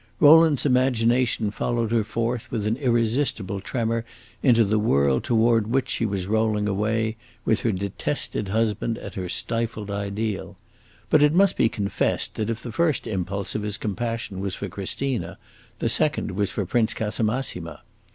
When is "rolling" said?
6.25-6.67